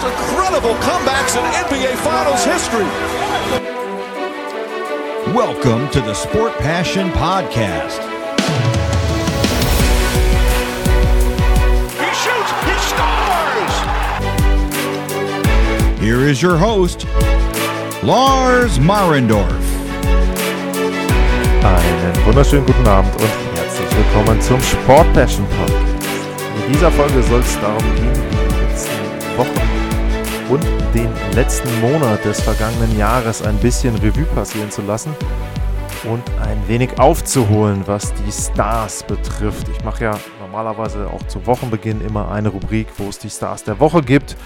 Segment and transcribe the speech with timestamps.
[0.00, 2.84] most incredible comebacks in NBA Finals history.
[5.34, 7.98] Welcome to the Sport Passion Podcast.
[11.98, 13.74] He shoots, he scores!
[16.00, 17.06] Here is your host,
[18.02, 19.52] Lars Marendorf.
[21.64, 26.06] Einen wunderschönen guten Abend und herzlich willkommen zum Sport Passion Podcast.
[26.66, 29.77] In dieser Folge soll es darum gehen, die letzten Wochen
[30.48, 35.14] und den letzten Monat des vergangenen Jahres ein bisschen Revue passieren zu lassen
[36.04, 39.68] und ein wenig aufzuholen, was die Stars betrifft.
[39.68, 43.78] Ich mache ja normalerweise auch zu Wochenbeginn immer eine Rubrik, wo es die Stars der
[43.80, 44.36] Woche gibt.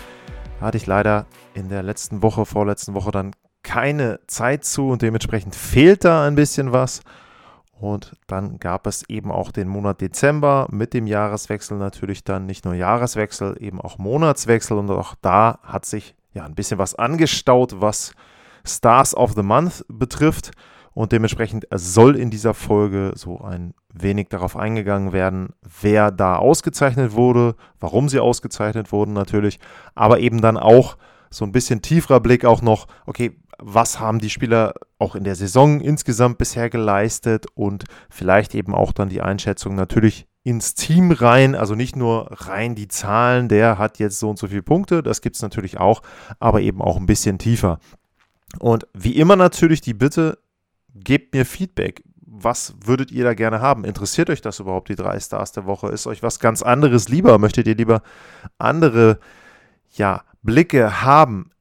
[0.61, 5.55] Hatte ich leider in der letzten Woche, vorletzten Woche dann keine Zeit zu und dementsprechend
[5.55, 7.01] fehlt da ein bisschen was.
[7.83, 12.65] Und dann gab es eben auch den Monat Dezember mit dem Jahreswechsel natürlich dann nicht
[12.65, 14.79] nur Jahreswechsel, eben auch Monatswechsel.
[14.79, 18.15] Und auch da hat sich ja ein bisschen was angestaut, was
[18.65, 20.53] Stars of the Month betrifft.
[20.95, 25.49] Und dementsprechend soll in dieser Folge so ein wenig darauf eingegangen werden,
[25.81, 29.59] wer da ausgezeichnet wurde, warum sie ausgezeichnet wurden natürlich,
[29.97, 30.97] aber eben dann auch
[31.31, 35.37] so ein bisschen tieferer Blick auch noch, okay, was haben die Spieler auch in der
[35.37, 41.55] Saison insgesamt bisher geleistet und vielleicht eben auch dann die Einschätzung natürlich ins Team rein,
[41.55, 45.21] also nicht nur rein die Zahlen, der hat jetzt so und so viele Punkte, das
[45.21, 46.03] gibt es natürlich auch,
[46.41, 47.79] aber eben auch ein bisschen tiefer.
[48.59, 50.39] Und wie immer natürlich die Bitte,
[50.95, 52.03] gebt mir Feedback.
[52.27, 53.85] Was würdet ihr da gerne haben?
[53.85, 55.89] Interessiert euch das überhaupt, die drei Stars der Woche?
[55.89, 57.39] Ist euch was ganz anderes lieber?
[57.39, 58.03] Möchtet ihr lieber
[58.59, 59.21] andere
[59.95, 61.52] ja, Blicke haben?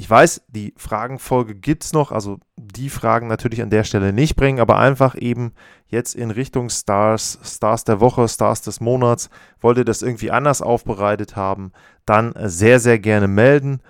[0.00, 4.34] Ich weiß, die Fragenfolge gibt es noch, also die Fragen natürlich an der Stelle nicht
[4.34, 5.52] bringen, aber einfach eben
[5.88, 9.28] jetzt in Richtung Stars, Stars der Woche, Stars des Monats,
[9.60, 11.72] wollt ihr das irgendwie anders aufbereitet haben,
[12.06, 13.82] dann sehr, sehr gerne melden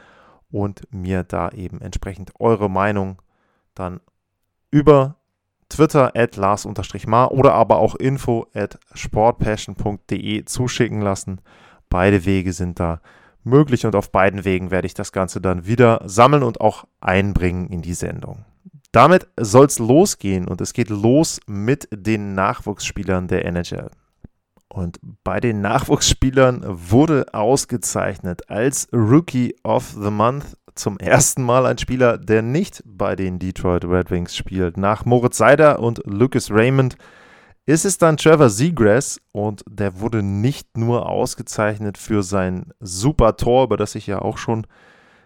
[0.51, 3.23] und mir da eben entsprechend eure Meinung
[3.77, 4.01] dann
[4.73, 5.15] über
[5.69, 11.41] Twitter at Lars-Mar oder aber auch info at sportpassion.de zuschicken lassen.
[11.89, 13.01] Beide Wege sind da
[13.45, 17.69] möglich und auf beiden Wegen werde ich das Ganze dann wieder sammeln und auch einbringen
[17.69, 18.45] in die Sendung.
[18.93, 23.91] Damit soll es losgehen und es geht los mit den Nachwuchsspielern der NHL.
[24.69, 31.79] Und bei den Nachwuchsspielern wurde ausgezeichnet als Rookie of the Month zum ersten Mal ein
[31.79, 34.77] Spieler, der nicht bei den Detroit Red Wings spielt.
[34.77, 36.97] Nach Moritz Seider und Lucas Raymond
[37.67, 43.65] ist es dann Trevor Seagrass und der wurde nicht nur ausgezeichnet für sein super Tor,
[43.65, 44.67] über das ich ja auch schon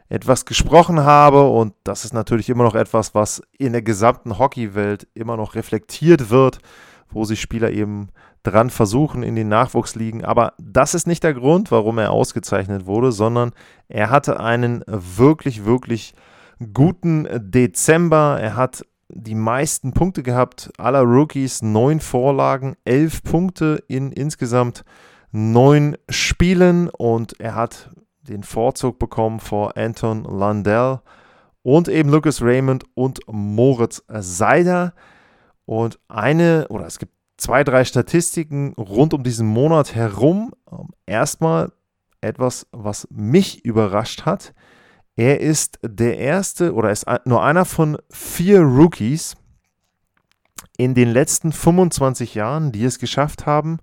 [0.09, 5.09] etwas gesprochen habe und das ist natürlich immer noch etwas, was in der gesamten Hockeywelt
[5.15, 6.59] immer noch reflektiert wird,
[7.09, 8.09] wo sich Spieler eben
[8.43, 10.25] dran versuchen in den Nachwuchsligen.
[10.25, 13.53] Aber das ist nicht der Grund, warum er ausgezeichnet wurde, sondern
[13.89, 16.15] er hatte einen wirklich, wirklich
[16.73, 18.39] guten Dezember.
[18.41, 18.85] Er hat
[19.15, 24.85] die meisten Punkte gehabt aller Rookies, neun Vorlagen, elf Punkte in insgesamt
[25.31, 27.91] neun Spielen und er hat
[28.23, 31.01] den Vorzug bekommen vor Anton Landell
[31.63, 34.95] und eben Lucas Raymond und Moritz Seider.
[35.65, 40.53] Und eine, oder es gibt zwei, drei Statistiken rund um diesen Monat herum.
[40.71, 41.73] Ähm, erstmal
[42.21, 44.55] etwas, was mich überrascht hat.
[45.17, 49.37] Er ist der erste oder ist nur einer von vier Rookies
[50.77, 53.79] in den letzten 25 Jahren, die es geschafft haben,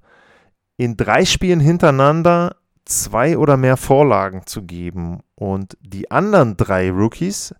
[0.75, 5.22] in drei Spielen hintereinander zwei oder mehr Vorlagen zu geben.
[5.36, 7.56] Und die anderen drei Rookies,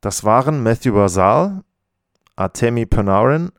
[0.00, 1.62] das waren Matthew Basal,
[2.36, 3.50] Artemi Panarin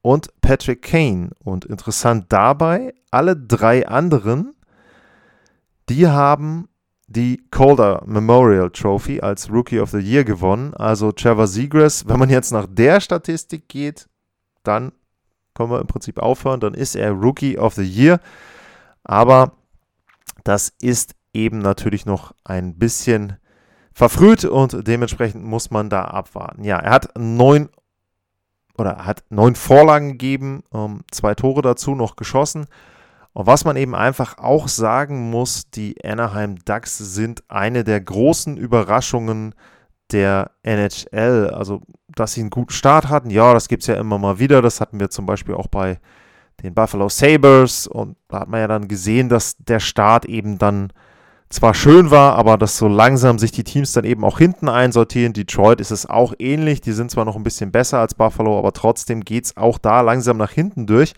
[0.00, 1.30] und Patrick Kane.
[1.44, 4.54] Und interessant dabei, alle drei anderen,
[5.88, 6.68] die haben
[7.12, 10.74] die Calder Memorial Trophy als Rookie of the Year gewonnen.
[10.74, 14.08] Also Trevor Seagrass, wenn man jetzt nach der Statistik geht,
[14.62, 14.92] dann
[15.54, 18.20] können wir im Prinzip aufhören, dann ist er Rookie of the Year.
[19.04, 19.52] Aber
[20.44, 23.36] das ist eben natürlich noch ein bisschen
[23.92, 26.64] verfrüht und dementsprechend muss man da abwarten.
[26.64, 27.68] Ja, er hat neun
[28.78, 32.66] oder hat neun Vorlagen gegeben, ähm, zwei Tore dazu noch geschossen.
[33.34, 38.56] Und was man eben einfach auch sagen muss, die Anaheim Ducks sind eine der großen
[38.56, 39.54] Überraschungen
[40.10, 41.50] der NHL.
[41.50, 44.60] Also, dass sie einen guten Start hatten, ja, das gibt es ja immer mal wieder.
[44.60, 45.98] Das hatten wir zum Beispiel auch bei
[46.62, 47.86] den Buffalo Sabres.
[47.86, 50.92] Und da hat man ja dann gesehen, dass der Start eben dann
[51.48, 55.32] zwar schön war, aber dass so langsam sich die Teams dann eben auch hinten einsortieren.
[55.32, 56.80] Detroit ist es auch ähnlich.
[56.82, 60.02] Die sind zwar noch ein bisschen besser als Buffalo, aber trotzdem geht es auch da
[60.02, 61.14] langsam nach hinten durch.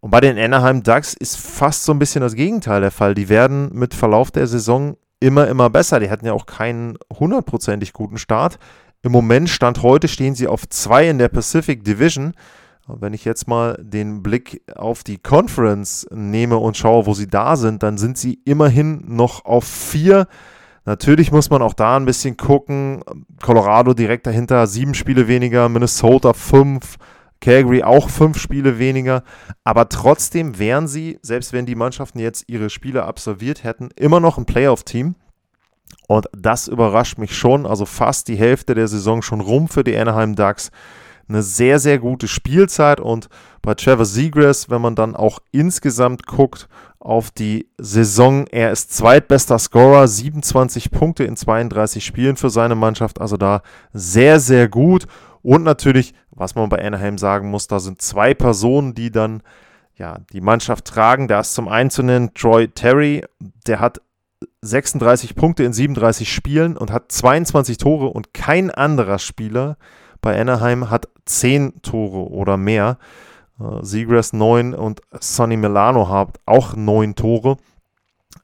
[0.00, 3.14] Und bei den Anaheim Ducks ist fast so ein bisschen das Gegenteil der Fall.
[3.14, 6.00] Die werden mit Verlauf der Saison immer, immer besser.
[6.00, 8.58] Die hatten ja auch keinen hundertprozentig guten Start.
[9.02, 12.34] Im Moment, Stand heute, stehen sie auf zwei in der Pacific Division.
[12.86, 17.56] Wenn ich jetzt mal den Blick auf die Conference nehme und schaue, wo sie da
[17.56, 20.26] sind, dann sind sie immerhin noch auf vier.
[20.86, 23.02] Natürlich muss man auch da ein bisschen gucken.
[23.42, 26.96] Colorado direkt dahinter, sieben Spiele weniger, Minnesota fünf,
[27.40, 29.22] Calgary auch fünf Spiele weniger.
[29.64, 34.38] Aber trotzdem wären sie, selbst wenn die Mannschaften jetzt ihre Spiele absolviert hätten, immer noch
[34.38, 35.14] ein Playoff-Team.
[36.06, 37.66] Und das überrascht mich schon.
[37.66, 40.70] Also fast die Hälfte der Saison schon rum für die Anaheim Ducks.
[41.28, 43.00] Eine sehr, sehr gute Spielzeit.
[43.00, 43.28] Und
[43.60, 46.68] bei Trevor Seagrass, wenn man dann auch insgesamt guckt
[46.98, 53.20] auf die Saison, er ist zweitbester Scorer, 27 Punkte in 32 Spielen für seine Mannschaft.
[53.20, 53.62] Also da
[53.92, 55.06] sehr, sehr gut.
[55.48, 59.42] Und natürlich, was man bei Anaheim sagen muss, da sind zwei Personen, die dann
[59.94, 61.26] ja, die Mannschaft tragen.
[61.26, 63.24] Da ist zum einen zu nennen Troy Terry,
[63.66, 64.02] der hat
[64.60, 69.78] 36 Punkte in 37 Spielen und hat 22 Tore und kein anderer Spieler
[70.20, 72.98] bei Anaheim hat 10 Tore oder mehr.
[73.58, 77.56] Uh, Seagrass 9 und Sonny Milano haben auch 9 Tore.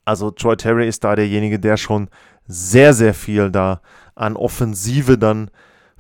[0.07, 2.09] Also Troy Terry ist da derjenige, der schon
[2.47, 3.83] sehr, sehr viel da
[4.15, 5.51] an Offensive dann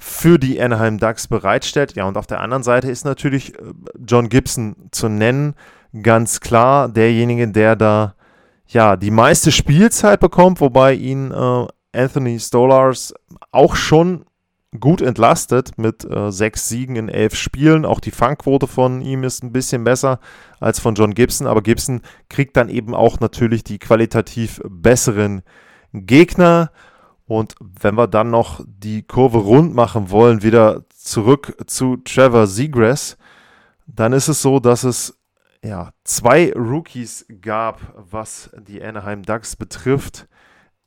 [0.07, 1.97] für die Anaheim Ducks bereitstellt.
[1.97, 3.73] Ja, und auf der anderen Seite ist natürlich äh,
[4.07, 5.55] John Gibson zu nennen.
[6.03, 8.15] Ganz klar derjenige, der da
[8.67, 13.15] ja, die meiste Spielzeit bekommt, wobei ihn äh, Anthony Stolars
[13.51, 14.27] auch schon
[14.79, 17.87] gut entlastet mit äh, sechs Siegen in elf Spielen.
[17.87, 20.21] Auch die Fangquote von ihm ist ein bisschen besser
[20.61, 25.43] als von John Gibson, aber Gibson kriegt dann eben auch natürlich die qualitativ besseren
[25.95, 26.71] Gegner.
[27.35, 33.17] Und wenn wir dann noch die Kurve rund machen wollen, wieder zurück zu Trevor Seagrass,
[33.89, 35.19] dann ist es so, dass es
[35.65, 40.29] ja, zwei Rookies gab, was die Anaheim Ducks betrifft,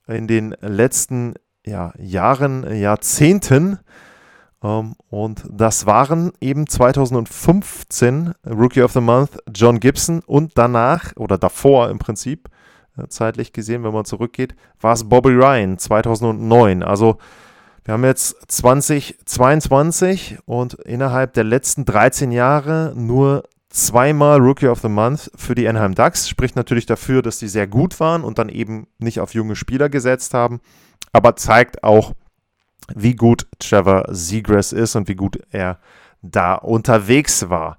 [0.07, 1.33] in den letzten
[1.65, 3.79] ja, Jahren, Jahrzehnten.
[4.63, 11.38] Ähm, und das waren eben 2015 Rookie of the Month John Gibson und danach oder
[11.38, 12.47] davor im Prinzip,
[13.09, 16.83] zeitlich gesehen, wenn man zurückgeht, war es Bobby Ryan 2009.
[16.83, 17.17] Also
[17.85, 24.89] wir haben jetzt 2022 und innerhalb der letzten 13 Jahre nur zweimal Rookie of the
[24.89, 26.27] Month für die Anaheim Ducks.
[26.27, 29.89] Spricht natürlich dafür, dass die sehr gut waren und dann eben nicht auf junge Spieler
[29.89, 30.59] gesetzt haben.
[31.13, 32.13] Aber zeigt auch,
[32.95, 35.79] wie gut Trevor Seagrass ist und wie gut er
[36.21, 37.77] da unterwegs war.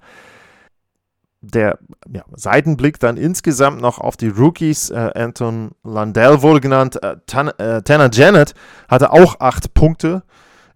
[1.41, 1.79] Der
[2.13, 4.91] ja, Seitenblick dann insgesamt noch auf die Rookies.
[4.91, 7.03] Äh, Anton Landell wurde genannt.
[7.03, 8.55] Äh, Tan äh, Tanner Janet
[8.89, 10.23] hatte auch acht Punkte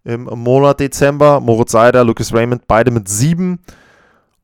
[0.05, 1.41] im Monat Dezember.
[1.41, 3.61] Moritz Seider, Lucas Raymond, beide mit sieben.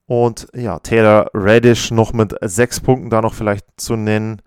[0.09, 4.41] Und ja, Taylor Radish noch mit sechs Punkten da noch vielleicht zu nennen,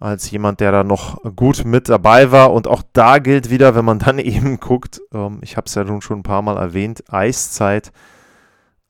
[0.00, 2.52] als jemand, der da noch gut mit dabei war.
[2.52, 5.84] Und auch da gilt wieder, wenn man dann eben guckt, ähm, ich habe es ja
[5.84, 7.90] nun schon ein paar Mal erwähnt, Eiszeit,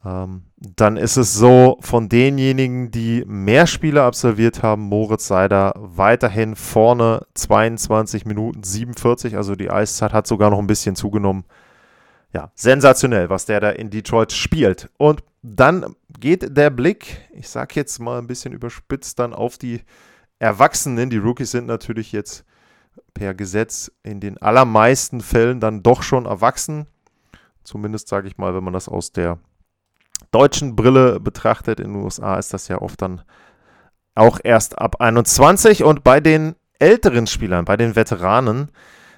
[0.00, 7.26] dann ist es so, von denjenigen, die mehr Spiele absolviert haben, Moritz Seider weiterhin vorne
[7.34, 11.44] 22 Minuten 47, also die Eiszeit hat sogar noch ein bisschen zugenommen
[12.32, 14.90] ja, sensationell, was der da in Detroit spielt.
[14.98, 19.82] Und dann geht der Blick, ich sag jetzt mal ein bisschen überspitzt, dann auf die
[20.38, 21.10] Erwachsenen.
[21.10, 22.44] Die Rookies sind natürlich jetzt
[23.14, 26.86] per Gesetz in den allermeisten Fällen dann doch schon erwachsen.
[27.64, 29.38] Zumindest sage ich mal, wenn man das aus der
[30.30, 31.80] deutschen Brille betrachtet.
[31.80, 33.22] In den USA ist das ja oft dann
[34.14, 35.84] auch erst ab 21.
[35.84, 38.70] Und bei den älteren Spielern, bei den Veteranen,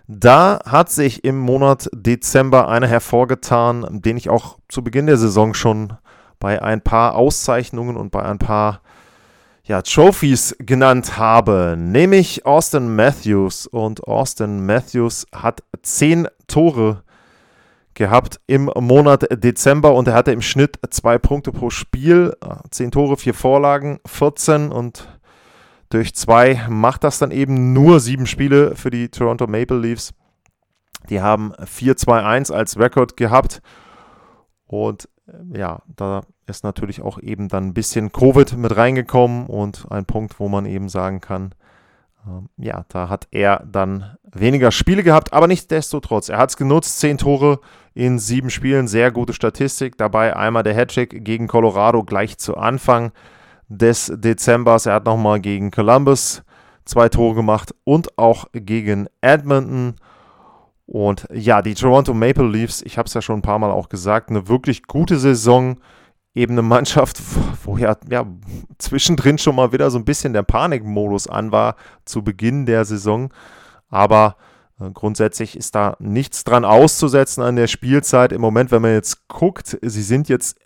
[0.06, 5.54] da hat sich im Monat Dezember einer hervorgetan, den ich auch zu Beginn der Saison
[5.54, 5.92] schon
[6.40, 8.80] bei ein paar Auszeichnungen und bei ein paar
[9.62, 13.66] ja, Trophies genannt habe, nämlich Austin Matthews.
[13.66, 17.04] Und Austin Matthews hat zehn Tore
[18.00, 22.34] gehabt im Monat Dezember und er hatte im Schnitt zwei Punkte pro Spiel,
[22.70, 25.06] zehn Tore, vier Vorlagen, 14 und
[25.90, 30.14] durch zwei macht das dann eben nur sieben Spiele für die Toronto Maple Leafs.
[31.10, 33.60] Die haben 4-2-1 als Rekord gehabt.
[34.66, 39.86] Und äh, ja, da ist natürlich auch eben dann ein bisschen Covid mit reingekommen und
[39.90, 41.54] ein Punkt, wo man eben sagen kann,
[42.26, 47.00] ähm, ja, da hat er dann weniger Spiele gehabt, aber nichtsdestotrotz, er hat es genutzt,
[47.00, 47.60] zehn Tore
[47.94, 49.96] in sieben Spielen, sehr gute Statistik.
[49.96, 53.12] Dabei einmal der Hattrick gegen Colorado gleich zu Anfang
[53.68, 54.86] des Dezembers.
[54.86, 56.42] Er hat nochmal gegen Columbus
[56.84, 59.96] zwei Tore gemacht und auch gegen Edmonton.
[60.86, 63.88] Und ja, die Toronto Maple Leafs, ich habe es ja schon ein paar Mal auch
[63.88, 65.78] gesagt, eine wirklich gute Saison.
[66.34, 67.20] Eben eine Mannschaft,
[67.64, 68.26] wo ja, ja
[68.78, 73.32] zwischendrin schon mal wieder so ein bisschen der Panikmodus an war zu Beginn der Saison.
[73.88, 74.36] Aber
[74.94, 78.32] grundsätzlich ist da nichts dran auszusetzen an der Spielzeit.
[78.32, 80.58] Im Moment, wenn man jetzt guckt, sie sind jetzt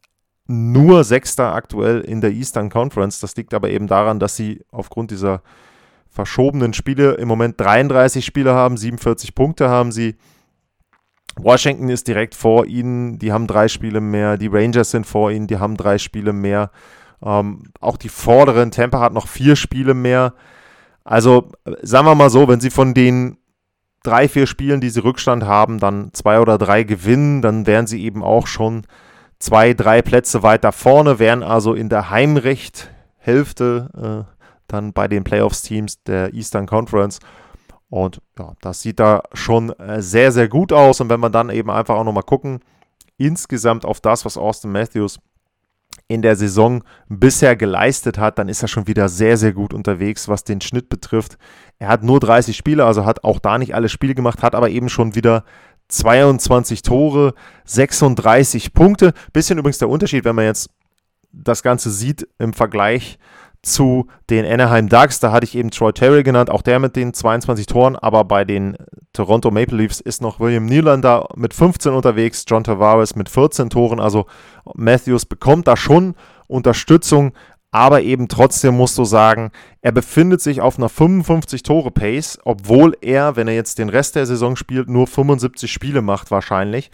[0.47, 3.21] nur Sechster aktuell in der Eastern Conference.
[3.21, 5.42] Das liegt aber eben daran, dass sie aufgrund dieser
[6.09, 10.16] verschobenen Spiele im Moment 33 Spiele haben, 47 Punkte haben sie.
[11.37, 14.37] Washington ist direkt vor ihnen, die haben drei Spiele mehr.
[14.37, 16.71] Die Rangers sind vor ihnen, die haben drei Spiele mehr.
[17.21, 20.35] Ähm, auch die vorderen, Tampa hat noch vier Spiele mehr.
[21.02, 21.50] Also
[21.83, 23.38] sagen wir mal so, wenn sie von den
[24.05, 28.05] drei, vier Spielen, die sie Rückstand haben, dann zwei oder drei gewinnen, dann wären sie
[28.05, 28.87] eben auch schon
[29.41, 34.31] zwei, drei Plätze weiter vorne, wären also in der Heimrecht-Hälfte äh,
[34.69, 37.19] dann bei den Playoffs-Teams der Eastern Conference.
[37.91, 41.01] Und ja, das sieht da schon äh, sehr, sehr gut aus.
[41.01, 42.61] Und wenn wir dann eben einfach auch nochmal gucken,
[43.17, 45.19] insgesamt auf das, was Austin Matthews
[46.09, 50.29] in der Saison bisher geleistet hat, dann ist er schon wieder sehr, sehr gut unterwegs,
[50.29, 51.39] was den Schnitt betrifft.
[51.79, 54.71] Er hat nur 30 Spiele, also hat auch da nicht alle Spiele gemacht, hat aber
[54.71, 55.45] eben schon wieder
[55.89, 57.35] 22 Tore,
[57.65, 59.13] 36 Punkte.
[59.33, 60.71] Bisschen übrigens der Unterschied, wenn man jetzt
[61.33, 63.19] das Ganze sieht im Vergleich
[63.66, 65.21] zu den Anaheim Ducks.
[65.21, 68.44] Da hatte ich eben Troy Terry genannt, auch der mit den 22 Toren, aber bei
[68.44, 68.76] den
[69.12, 74.00] Toronto Maple Leafs ist noch William Nylander mit 15 unterwegs, John Tavares mit 14 Toren.
[74.00, 74.26] Also
[74.75, 76.14] Matthews bekommt da schon
[76.47, 77.33] Unterstützung,
[77.71, 79.50] aber eben trotzdem musst du sagen,
[79.83, 84.54] er befindet sich auf einer 55-Tore-Pace, obwohl er, wenn er jetzt den Rest der Saison
[84.54, 86.90] spielt, nur 75 Spiele macht wahrscheinlich.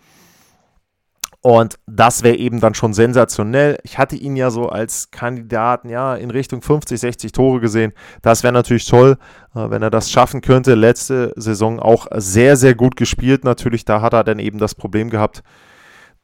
[1.42, 3.78] Und das wäre eben dann schon sensationell.
[3.82, 7.92] Ich hatte ihn ja so als Kandidaten, ja, in Richtung 50, 60 Tore gesehen.
[8.20, 9.16] Das wäre natürlich toll,
[9.54, 10.74] äh, wenn er das schaffen könnte.
[10.74, 13.44] Letzte Saison auch sehr, sehr gut gespielt.
[13.44, 15.42] Natürlich, da hat er dann eben das Problem gehabt,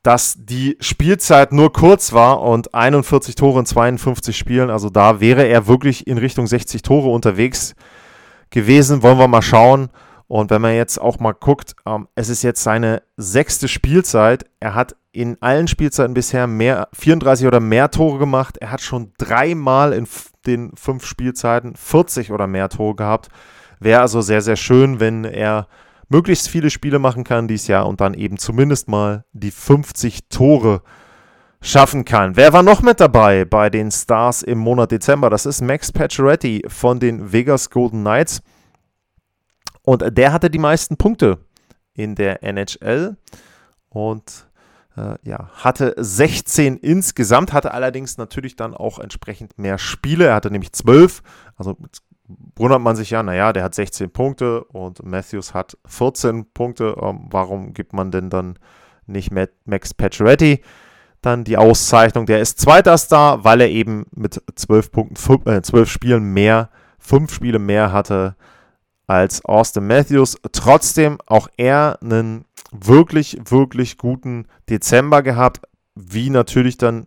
[0.02, 4.68] dass die Spielzeit nur kurz war und 41 Tore in 52 Spielen.
[4.68, 7.74] Also da wäre er wirklich in Richtung 60 Tore unterwegs
[8.50, 9.02] gewesen.
[9.02, 9.88] Wollen wir mal schauen.
[10.28, 14.44] Und wenn man jetzt auch mal guckt, ähm, es ist jetzt seine sechste Spielzeit.
[14.60, 18.58] Er hat in allen Spielzeiten bisher mehr, 34 oder mehr Tore gemacht.
[18.58, 20.06] Er hat schon dreimal in
[20.46, 23.28] den fünf Spielzeiten 40 oder mehr Tore gehabt.
[23.80, 25.68] Wäre also sehr, sehr schön, wenn er
[26.08, 30.82] möglichst viele Spiele machen kann dieses Jahr und dann eben zumindest mal die 50 Tore
[31.62, 32.36] schaffen kann.
[32.36, 35.30] Wer war noch mit dabei bei den Stars im Monat Dezember?
[35.30, 38.42] Das ist Max Pacioretty von den Vegas Golden Knights.
[39.82, 41.38] Und der hatte die meisten Punkte
[41.94, 43.16] in der NHL
[43.88, 44.45] und
[45.24, 50.26] ja, hatte 16 insgesamt, hatte allerdings natürlich dann auch entsprechend mehr Spiele.
[50.26, 51.22] Er hatte nämlich 12.
[51.56, 51.76] Also
[52.56, 56.96] wundert man sich ja, naja, der hat 16 Punkte und Matthews hat 14 Punkte.
[57.00, 58.58] Ähm, warum gibt man denn dann
[59.06, 59.30] nicht
[59.64, 60.62] Max Pacioretty
[61.20, 62.26] dann die Auszeichnung?
[62.26, 67.32] Der ist zweiter Star, weil er eben mit 12 Punkten, äh, 12 Spielen mehr, 5
[67.32, 68.34] Spiele mehr hatte
[69.06, 70.36] als Austin Matthews.
[70.52, 77.06] Trotzdem auch er einen wirklich, wirklich guten Dezember gehabt, wie natürlich dann,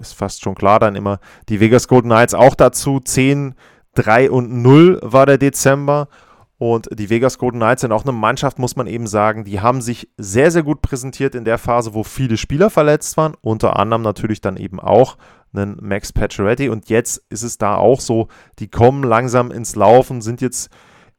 [0.00, 3.00] ist fast schon klar, dann immer die Vegas Golden Knights auch dazu.
[3.00, 3.54] 10,
[3.94, 6.08] 3 und 0 war der Dezember.
[6.56, 9.82] Und die Vegas Golden Knights sind auch eine Mannschaft, muss man eben sagen, die haben
[9.82, 13.34] sich sehr, sehr gut präsentiert in der Phase, wo viele Spieler verletzt waren.
[13.40, 15.16] Unter anderem natürlich dann eben auch
[15.52, 16.68] einen Max Pacioretty.
[16.68, 18.28] Und jetzt ist es da auch so,
[18.60, 20.70] die kommen langsam ins Laufen, sind jetzt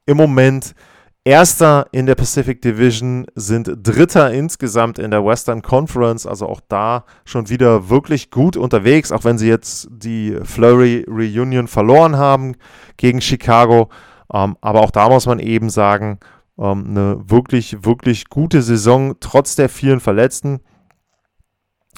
[0.06, 0.74] im Moment
[1.26, 7.04] Erster in der Pacific Division, sind Dritter insgesamt in der Western Conference, also auch da
[7.24, 12.54] schon wieder wirklich gut unterwegs, auch wenn sie jetzt die Flurry Reunion verloren haben
[12.96, 13.88] gegen Chicago.
[14.32, 16.20] Ähm, aber auch da muss man eben sagen,
[16.60, 20.60] ähm, eine wirklich, wirklich gute Saison, trotz der vielen Verletzten.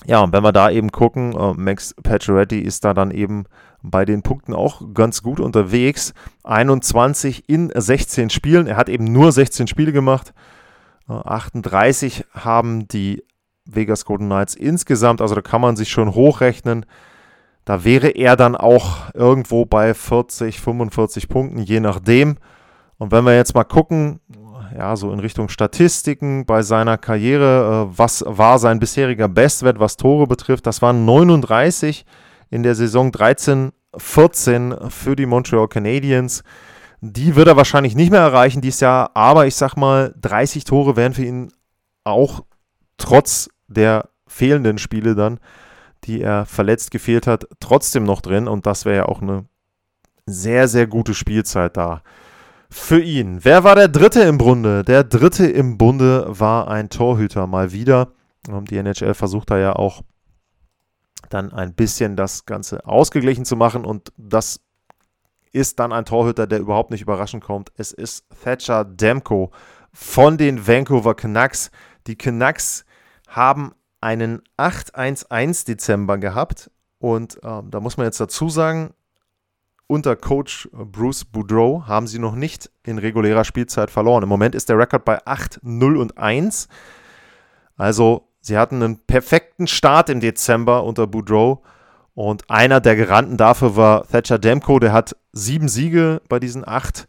[0.06, 3.44] Ja, und wenn wir da eben gucken, äh, Max Pacioretty ist da dann eben
[3.82, 6.14] bei den Punkten auch ganz gut unterwegs.
[6.44, 8.66] 21 in 16 Spielen.
[8.66, 10.32] Er hat eben nur 16 Spiele gemacht.
[11.08, 13.24] 38 äh, haben die
[13.64, 15.20] Vegas Golden Knights insgesamt.
[15.20, 16.86] Also da kann man sich schon hochrechnen.
[17.64, 22.36] Da wäre er dann auch irgendwo bei 40, 45 Punkten, je nachdem.
[22.96, 24.20] Und wenn wir jetzt mal gucken,
[24.76, 29.96] ja, so in Richtung Statistiken bei seiner Karriere, äh, was war sein bisheriger Bestwert, was
[29.96, 32.04] Tore betrifft, das waren 39
[32.50, 36.42] in der Saison 13, 14 für die Montreal Canadiens.
[37.00, 40.96] Die wird er wahrscheinlich nicht mehr erreichen dieses Jahr, aber ich sag mal, 30 Tore
[40.96, 41.52] wären für ihn
[42.04, 42.44] auch
[42.96, 45.38] trotz der fehlenden Spiele dann,
[46.04, 49.44] die er verletzt gefehlt hat, trotzdem noch drin und das wäre ja auch eine
[50.26, 52.02] sehr, sehr gute Spielzeit da
[52.70, 53.44] für ihn.
[53.44, 54.84] Wer war der Dritte im Bunde?
[54.84, 58.08] Der Dritte im Bunde war ein Torhüter mal wieder.
[58.46, 60.02] Die NHL versucht da ja auch
[61.28, 64.60] dann ein bisschen das Ganze ausgeglichen zu machen und das
[65.52, 67.72] ist dann ein Torhüter, der überhaupt nicht überraschend kommt.
[67.76, 69.50] Es ist Thatcher Demko
[69.92, 71.70] von den Vancouver Canucks.
[72.06, 72.84] Die Canucks
[73.28, 78.94] haben einen 8-1-1 Dezember gehabt und äh, da muss man jetzt dazu sagen,
[79.86, 84.22] unter Coach Bruce Boudreau haben sie noch nicht in regulärer Spielzeit verloren.
[84.22, 86.68] Im Moment ist der Rekord bei 8, 0 und 1.
[87.76, 91.62] Also sie hatten einen perfekten Start im Dezember unter Boudreau.
[92.14, 94.80] Und einer der Garanten dafür war Thatcher Demko.
[94.80, 97.06] Der hat sieben Siege bei diesen acht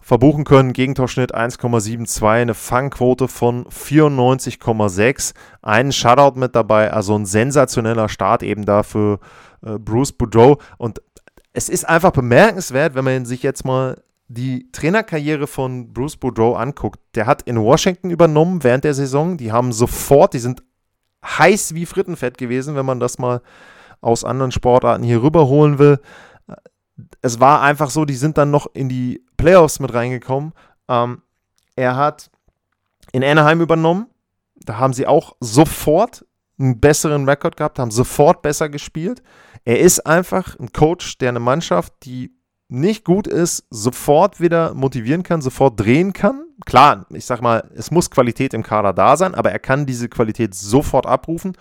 [0.00, 0.72] verbuchen können.
[0.72, 6.92] Gegentorschnitt 1,72, eine Fangquote von 94,6, einen Shutout mit dabei.
[6.92, 9.18] Also ein sensationeller Start eben da für
[9.62, 10.58] äh, Bruce Boudreau.
[10.78, 11.02] Und
[11.52, 16.98] es ist einfach bemerkenswert, wenn man sich jetzt mal die Trainerkarriere von Bruce Boudreau anguckt.
[17.14, 19.36] Der hat in Washington übernommen während der Saison.
[19.36, 20.62] Die haben sofort, die sind
[21.24, 23.40] heiß wie Frittenfett gewesen, wenn man das mal
[24.00, 26.00] aus anderen Sportarten hier rüberholen will.
[27.22, 30.52] Es war einfach so, die sind dann noch in die Playoffs mit reingekommen.
[30.88, 31.22] Ähm,
[31.74, 32.30] er hat
[33.12, 34.06] in Anaheim übernommen.
[34.54, 36.24] Da haben sie auch sofort
[36.58, 39.22] einen besseren Rekord gehabt, haben sofort besser gespielt.
[39.64, 42.35] Er ist einfach ein Coach, der eine Mannschaft, die
[42.68, 46.46] nicht gut ist, sofort wieder motivieren kann, sofort drehen kann.
[46.64, 50.08] Klar, ich sag mal, es muss Qualität im Kader da sein, aber er kann diese
[50.08, 51.56] Qualität sofort abrufen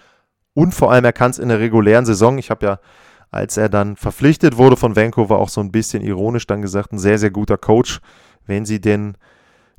[0.54, 2.38] und vor allem er kann es in der regulären Saison.
[2.38, 2.80] Ich habe ja,
[3.30, 7.00] als er dann verpflichtet wurde von Vancouver, auch so ein bisschen ironisch dann gesagt, ein
[7.00, 8.00] sehr, sehr guter Coach,
[8.46, 9.18] wenn sie denn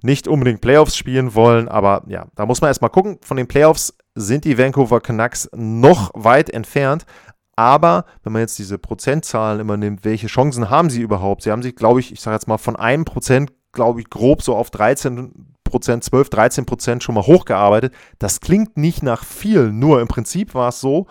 [0.03, 1.69] nicht unbedingt Playoffs spielen wollen.
[1.69, 3.19] Aber ja, da muss man erstmal gucken.
[3.23, 7.07] Von den Playoffs sind die Vancouver Canucks noch weit entfernt.
[7.57, 11.43] Aber wenn man jetzt diese Prozentzahlen immer nimmt, welche Chancen haben sie überhaupt?
[11.43, 14.43] Sie haben sich, glaube ich, ich sage jetzt mal von einem Prozent, glaube ich, grob
[14.43, 17.95] so auf 13 Prozent, 12, 13 Prozent schon mal hochgearbeitet.
[18.19, 21.07] Das klingt nicht nach viel, nur im Prinzip war es so,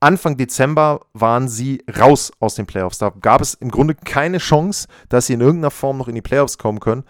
[0.00, 2.98] Anfang Dezember waren sie raus aus den Playoffs.
[2.98, 6.22] Da gab es im Grunde keine Chance, dass sie in irgendeiner Form noch in die
[6.22, 7.04] Playoffs kommen können.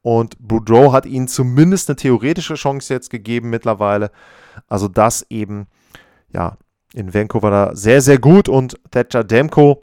[0.00, 4.12] Und Boudreau hat ihnen zumindest eine theoretische Chance jetzt gegeben mittlerweile.
[4.68, 5.66] Also das eben,
[6.32, 6.56] ja,
[6.92, 9.82] in Vancouver da sehr, sehr gut und Thatcher Demko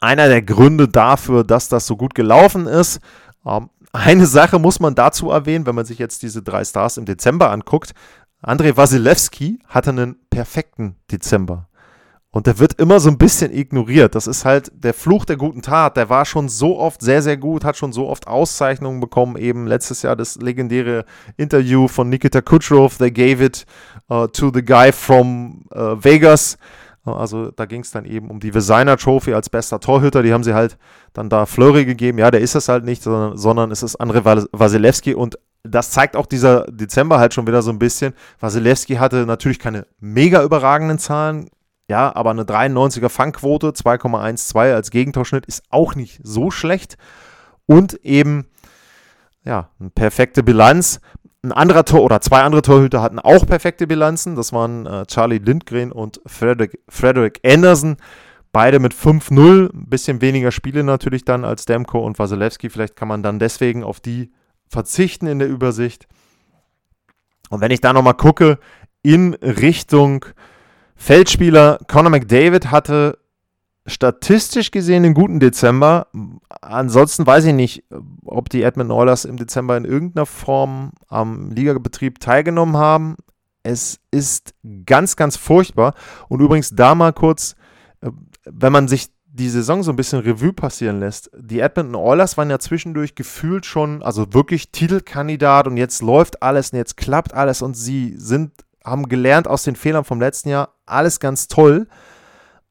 [0.00, 3.00] einer der Gründe dafür, dass das so gut gelaufen ist.
[3.46, 7.06] Ähm, eine Sache muss man dazu erwähnen, wenn man sich jetzt diese drei Stars im
[7.06, 7.92] Dezember anguckt.
[8.42, 11.68] Andrei Wasilewski hatte einen perfekten Dezember.
[12.36, 14.14] Und der wird immer so ein bisschen ignoriert.
[14.14, 15.96] Das ist halt der Fluch der guten Tat.
[15.96, 19.36] Der war schon so oft sehr, sehr gut, hat schon so oft Auszeichnungen bekommen.
[19.38, 21.06] Eben letztes Jahr das legendäre
[21.38, 22.98] Interview von Nikita Kucherov.
[22.98, 23.64] They gave it
[24.10, 26.58] uh, to the guy from uh, Vegas.
[27.06, 30.22] Also da ging es dann eben um die Designer Trophy als bester Torhüter.
[30.22, 30.76] Die haben sie halt
[31.14, 32.18] dann da Flurry gegeben.
[32.18, 35.14] Ja, der ist es halt nicht, sondern, sondern es ist André Wasilewski.
[35.14, 38.12] Und das zeigt auch dieser Dezember halt schon wieder so ein bisschen.
[38.40, 41.48] Wasilewski hatte natürlich keine mega überragenden Zahlen,
[41.88, 46.96] ja, aber eine 93er Fangquote, 2,12 als Gegentorschnitt ist auch nicht so schlecht.
[47.66, 48.46] Und eben,
[49.44, 51.00] ja, eine perfekte Bilanz.
[51.42, 54.34] Ein anderer Tor oder zwei andere Torhüter hatten auch perfekte Bilanzen.
[54.34, 57.98] Das waren äh, Charlie Lindgren und Frederick, Frederick Anderson.
[58.50, 59.72] Beide mit 5-0.
[59.72, 62.68] Ein bisschen weniger Spiele natürlich dann als Demko und Wasilewski.
[62.68, 64.32] Vielleicht kann man dann deswegen auf die
[64.66, 66.08] verzichten in der Übersicht.
[67.48, 68.58] Und wenn ich da nochmal gucke
[69.02, 70.24] in Richtung
[70.96, 73.18] Feldspieler Conor McDavid hatte
[73.86, 76.08] statistisch gesehen einen guten Dezember.
[76.60, 77.84] Ansonsten weiß ich nicht,
[78.24, 83.16] ob die Edmonton Oilers im Dezember in irgendeiner Form am Ligabetrieb teilgenommen haben.
[83.62, 84.54] Es ist
[84.86, 85.94] ganz, ganz furchtbar.
[86.28, 87.54] Und übrigens da mal kurz,
[88.00, 88.10] äh,
[88.44, 91.30] wenn man sich die Saison so ein bisschen Revue passieren lässt.
[91.36, 96.70] Die Edmonton Oilers waren ja zwischendurch gefühlt schon, also wirklich Titelkandidat und jetzt läuft alles
[96.72, 98.52] und jetzt klappt alles und sie sind
[98.86, 100.74] haben gelernt aus den Fehlern vom letzten Jahr.
[100.86, 101.88] Alles ganz toll.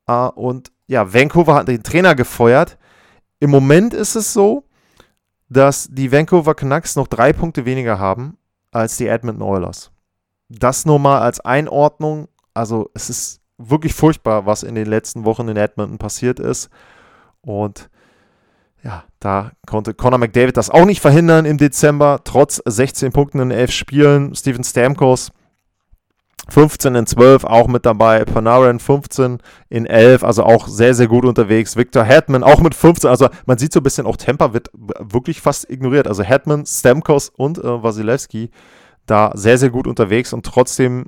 [0.09, 2.77] Uh, und ja, Vancouver hat den Trainer gefeuert.
[3.39, 4.63] Im Moment ist es so,
[5.49, 8.37] dass die Vancouver Canucks noch drei Punkte weniger haben
[8.71, 9.91] als die Edmonton Oilers.
[10.49, 12.29] Das nur mal als Einordnung.
[12.53, 16.69] Also es ist wirklich furchtbar, was in den letzten Wochen in Edmonton passiert ist.
[17.41, 17.89] Und
[18.83, 23.51] ja, da konnte Conor McDavid das auch nicht verhindern im Dezember, trotz 16 Punkten in
[23.51, 24.35] 11 Spielen.
[24.35, 25.31] Steven Stamkos
[26.49, 28.23] 15 in 12 auch mit dabei.
[28.25, 31.75] Panarin 15 in 11, also auch sehr, sehr gut unterwegs.
[31.75, 33.09] Victor Hetman auch mit 15.
[33.09, 36.07] Also man sieht so ein bisschen, auch Temper wird wirklich fast ignoriert.
[36.07, 38.51] Also Hetman, Stamkos und äh, Wasilewski
[39.05, 41.05] da sehr, sehr gut unterwegs und trotzdem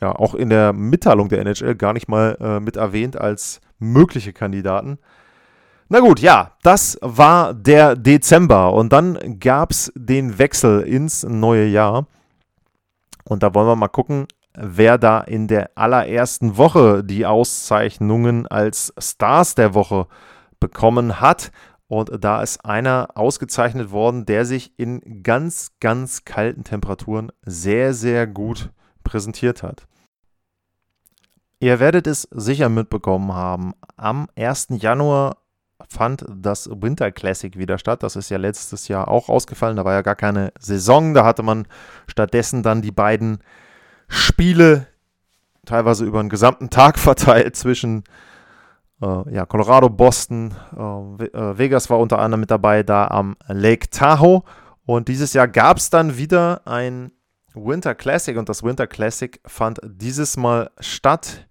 [0.00, 4.32] ja auch in der Mitteilung der NHL gar nicht mal äh, mit erwähnt als mögliche
[4.32, 4.98] Kandidaten.
[5.88, 11.66] Na gut, ja, das war der Dezember und dann gab es den Wechsel ins neue
[11.66, 12.06] Jahr.
[13.24, 18.92] Und da wollen wir mal gucken, wer da in der allerersten Woche die Auszeichnungen als
[18.98, 20.06] Stars der Woche
[20.60, 21.50] bekommen hat.
[21.88, 28.26] Und da ist einer ausgezeichnet worden, der sich in ganz, ganz kalten Temperaturen sehr, sehr
[28.26, 28.70] gut
[29.04, 29.86] präsentiert hat.
[31.60, 33.72] Ihr werdet es sicher mitbekommen haben.
[33.96, 34.68] Am 1.
[34.78, 35.36] Januar
[35.88, 38.02] fand das Winter Classic wieder statt.
[38.02, 39.76] Das ist ja letztes Jahr auch ausgefallen.
[39.76, 41.14] Da war ja gar keine Saison.
[41.14, 41.66] Da hatte man
[42.08, 43.38] stattdessen dann die beiden
[44.08, 44.86] Spiele
[45.64, 48.04] teilweise über den gesamten Tag verteilt zwischen
[49.02, 50.54] äh, ja, Colorado, Boston.
[50.76, 54.42] Äh, äh, Vegas war unter anderem mit dabei da am Lake Tahoe.
[54.84, 57.10] Und dieses Jahr gab es dann wieder ein
[57.54, 61.46] Winter Classic und das Winter Classic fand dieses Mal statt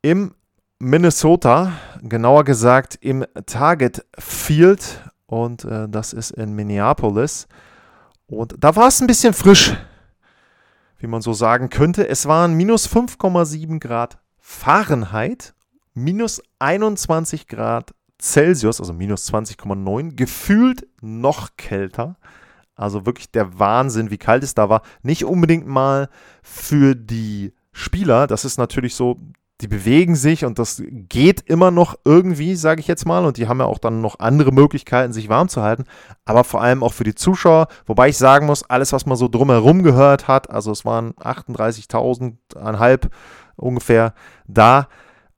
[0.00, 0.34] im
[0.78, 1.72] Minnesota,
[2.02, 7.46] genauer gesagt im Target Field und äh, das ist in Minneapolis.
[8.26, 9.76] Und da war es ein bisschen frisch,
[11.02, 12.08] wie man so sagen könnte.
[12.08, 15.54] Es waren minus 5,7 Grad Fahrenheit,
[15.94, 22.16] minus 21 Grad Celsius, also minus 20,9, gefühlt noch kälter.
[22.76, 24.82] Also wirklich der Wahnsinn, wie kalt es da war.
[25.02, 26.08] Nicht unbedingt mal
[26.42, 28.26] für die Spieler.
[28.26, 29.18] Das ist natürlich so,
[29.62, 33.24] die bewegen sich und das geht immer noch irgendwie, sage ich jetzt mal.
[33.24, 35.84] Und die haben ja auch dann noch andere Möglichkeiten, sich warm zu halten.
[36.24, 37.68] Aber vor allem auch für die Zuschauer.
[37.86, 43.08] Wobei ich sagen muss, alles, was man so drumherum gehört hat, also es waren 38.000,
[43.54, 44.14] ungefähr
[44.48, 44.88] da,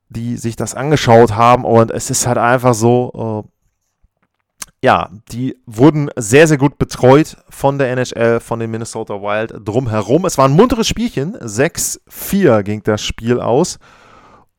[0.08, 1.66] die sich das angeschaut haben.
[1.66, 3.48] Und es ist halt einfach so, äh,
[4.82, 10.24] ja, die wurden sehr, sehr gut betreut von der NHL, von den Minnesota Wild drumherum.
[10.24, 11.36] Es war ein munteres Spielchen.
[11.36, 13.78] 6-4 ging das Spiel aus.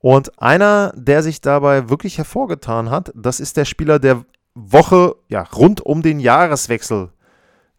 [0.05, 5.41] Und einer, der sich dabei wirklich hervorgetan hat, das ist der Spieler der Woche ja,
[5.41, 7.09] rund um den Jahreswechsel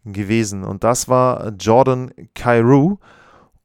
[0.03, 0.65] gewesen.
[0.65, 2.99] Und das war Jordan Cairo.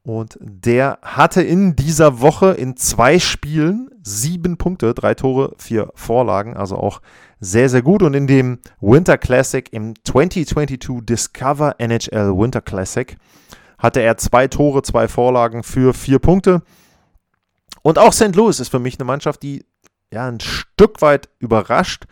[0.04, 6.56] Und der hatte in dieser Woche in zwei Spielen sieben Punkte, drei Tore, vier Vorlagen,
[6.56, 7.00] also auch
[7.40, 8.04] sehr, sehr gut.
[8.04, 13.16] Und in dem Winter Classic, im 2022 Discover NHL Winter Classic,
[13.78, 16.62] hatte er zwei Tore, zwei Vorlagen für vier Punkte.
[17.82, 18.34] Und auch St.
[18.34, 19.64] Louis ist für mich eine Mannschaft, die
[20.12, 22.04] ja ein Stück weit überrascht.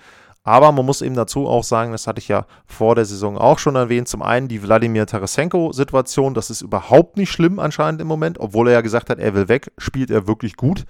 [0.42, 3.58] Aber man muss eben dazu auch sagen, das hatte ich ja vor der Saison auch
[3.58, 8.40] schon erwähnt, zum einen die Wladimir Tarasenko-Situation, das ist überhaupt nicht schlimm anscheinend im Moment,
[8.40, 10.86] obwohl er ja gesagt hat, er will weg, spielt er wirklich gut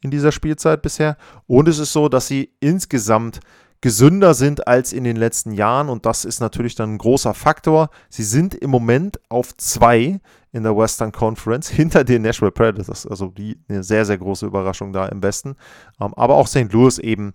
[0.00, 1.18] in dieser Spielzeit bisher.
[1.46, 3.40] Und es ist so, dass sie insgesamt
[3.80, 7.88] gesünder sind als in den letzten Jahren und das ist natürlich dann ein großer Faktor.
[8.08, 10.20] Sie sind im Moment auf zwei
[10.52, 14.92] in der Western Conference hinter den Nashville Predators, also die eine sehr, sehr große Überraschung
[14.92, 15.56] da im Westen.
[16.00, 16.72] Ähm, aber auch St.
[16.72, 17.32] Louis eben,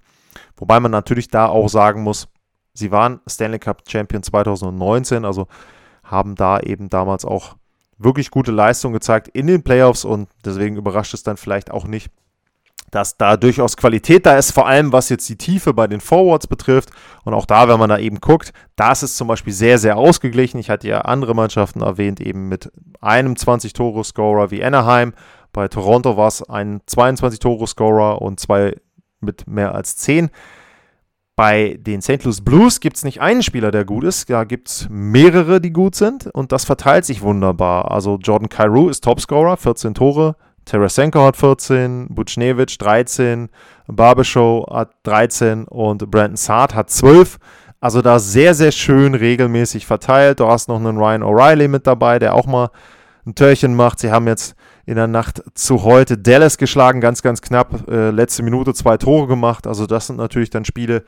[0.58, 2.28] wobei man natürlich da auch sagen muss,
[2.74, 5.48] sie waren Stanley Cup Champion 2019, also
[6.04, 7.56] haben da eben damals auch
[7.98, 12.12] wirklich gute Leistung gezeigt in den Playoffs und deswegen überrascht es dann vielleicht auch nicht,
[12.96, 16.48] dass da durchaus Qualität da ist, vor allem was jetzt die Tiefe bei den Forwards
[16.48, 16.92] betrifft.
[17.26, 20.60] Und auch da, wenn man da eben guckt, da ist zum Beispiel sehr, sehr ausgeglichen.
[20.60, 25.14] Ich hatte ja andere Mannschaften erwähnt, eben mit einem 20-Tore-Scorer wie Anaheim.
[25.52, 28.78] Bei Toronto war es ein 22-Tore-Scorer und zwei
[29.20, 30.30] mit mehr als 10.
[31.36, 32.24] Bei den St.
[32.24, 34.30] Louis Blues gibt es nicht einen Spieler, der gut ist.
[34.30, 36.28] Da gibt es mehrere, die gut sind.
[36.28, 37.92] Und das verteilt sich wunderbar.
[37.92, 40.38] Also Jordan Cairo ist Topscorer, 14 Tore.
[40.66, 43.50] Tarasenko hat 14, Buchnevich 13,
[43.88, 47.38] Barbashow hat 13 und Brandon Saad hat 12.
[47.80, 50.40] Also da sehr, sehr schön regelmäßig verteilt.
[50.40, 52.72] Du hast noch einen Ryan O'Reilly mit dabei, der auch mal
[53.28, 54.00] ein Törchen macht.
[54.00, 54.56] Sie haben jetzt
[54.88, 57.88] in der Nacht zu heute Dallas geschlagen, ganz, ganz knapp.
[57.90, 59.68] Äh, letzte Minute zwei Tore gemacht.
[59.68, 61.04] Also das sind natürlich dann Spiele,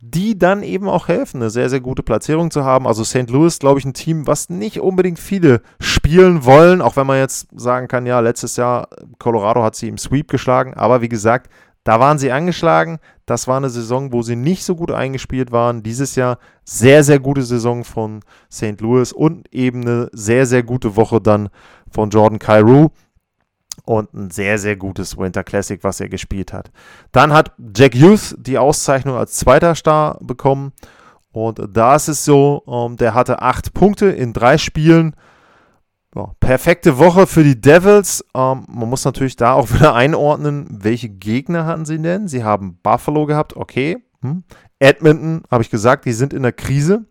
[0.00, 2.86] die dann eben auch helfen, eine sehr, sehr gute Platzierung zu haben.
[2.86, 3.28] Also St.
[3.28, 7.48] Louis, glaube ich, ein Team, was nicht unbedingt viele spielen wollen, auch wenn man jetzt
[7.54, 11.50] sagen kann, ja, letztes Jahr Colorado hat sie im Sweep geschlagen, aber wie gesagt,
[11.84, 12.98] da waren sie angeschlagen.
[13.24, 15.82] Das war eine Saison, wo sie nicht so gut eingespielt waren.
[15.82, 18.20] Dieses Jahr sehr, sehr gute Saison von
[18.52, 18.80] St.
[18.80, 21.48] Louis und eben eine sehr, sehr gute Woche dann
[21.90, 22.92] von Jordan Cairo
[23.90, 26.70] und ein sehr, sehr gutes Winter Classic, was er gespielt hat.
[27.10, 30.72] Dann hat Jack Youth die Auszeichnung als zweiter Star bekommen.
[31.32, 35.16] Und da ist es so, ähm, der hatte acht Punkte in drei Spielen.
[36.14, 38.24] Ja, perfekte Woche für die Devils.
[38.32, 42.28] Ähm, man muss natürlich da auch wieder einordnen, welche Gegner hatten sie denn?
[42.28, 43.96] Sie haben Buffalo gehabt, okay.
[44.22, 44.44] Hm.
[44.78, 47.06] Edmonton, habe ich gesagt, die sind in der Krise.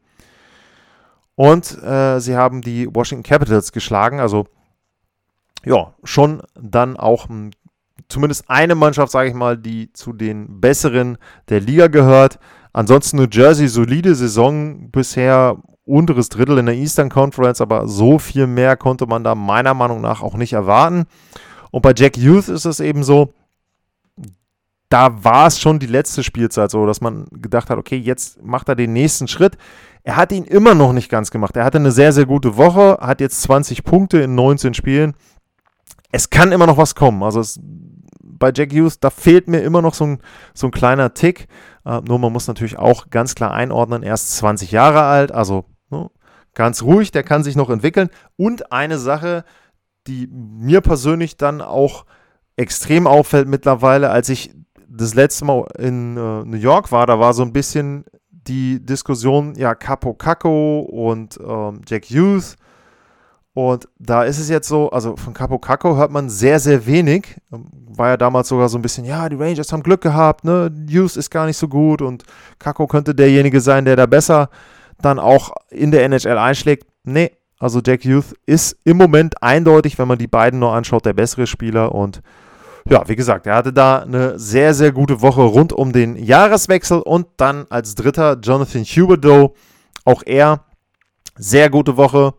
[1.36, 4.22] Und äh, sie haben die Washington Capitals geschlagen.
[4.22, 4.46] Also
[5.66, 7.28] ja, schon dann auch
[8.08, 11.18] zumindest eine Mannschaft, sage ich mal, die zu den besseren
[11.50, 12.40] der Liga gehört.
[12.74, 18.46] Ansonsten New Jersey, solide Saison bisher, unteres Drittel in der Eastern Conference, aber so viel
[18.46, 21.06] mehr konnte man da meiner Meinung nach auch nicht erwarten.
[21.72, 23.34] Und bei Jack Youth ist es eben so,
[24.90, 28.70] da war es schon die letzte Spielzeit so, dass man gedacht hat, okay, jetzt macht
[28.70, 29.58] er den nächsten Schritt.
[30.04, 31.56] Er hat ihn immer noch nicht ganz gemacht.
[31.56, 35.14] Er hatte eine sehr, sehr gute Woche, hat jetzt 20 Punkte in 19 Spielen.
[36.12, 37.24] Es kann immer noch was kommen.
[37.24, 37.60] Also es,
[38.22, 40.20] bei Jack Hughes, da fehlt mir immer noch so ein,
[40.54, 41.48] so ein kleiner Tick.
[41.86, 45.66] Äh, nur man muss natürlich auch ganz klar einordnen, er ist 20 Jahre alt, also
[45.90, 46.10] ne,
[46.54, 48.10] ganz ruhig, der kann sich noch entwickeln.
[48.38, 49.44] Und eine Sache,
[50.08, 52.06] die mir persönlich dann auch
[52.56, 54.52] extrem auffällt mittlerweile, als ich
[54.88, 59.54] das letzte Mal in äh, New York war, da war so ein bisschen die Diskussion,
[59.56, 62.56] ja, Capo Caco und ähm, Jack Hughes.
[63.60, 67.36] Und da ist es jetzt so, also von Capo Caco hört man sehr, sehr wenig.
[67.50, 70.72] War ja damals sogar so ein bisschen, ja, die Rangers haben Glück gehabt, ne?
[70.90, 72.24] Hughes ist gar nicht so gut und
[72.58, 74.50] Caco könnte derjenige sein, der da besser
[75.02, 76.88] dann auch in der NHL einschlägt.
[77.04, 81.12] Nee, also Jack Hughes ist im Moment eindeutig, wenn man die beiden nur anschaut, der
[81.12, 82.22] bessere Spieler und
[82.90, 87.02] ja, wie gesagt, er hatte da eine sehr, sehr gute Woche rund um den Jahreswechsel
[87.02, 89.54] und dann als dritter Jonathan Huberdeau.
[90.06, 90.64] Auch er
[91.36, 92.36] sehr gute Woche.